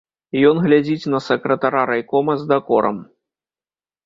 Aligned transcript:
Ён 0.51 0.61
глядзіць 0.65 1.09
на 1.13 1.19
сакратара 1.25 1.83
райкома 1.91 2.37
з 2.41 2.49
дакорам. 2.53 2.97